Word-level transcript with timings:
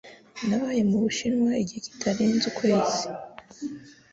Nabaye 0.47 0.81
mu 0.89 0.97
Bushinwa 1.03 1.51
igihe 1.63 1.79
kitarenze 1.85 2.45
ukwezi. 2.51 3.03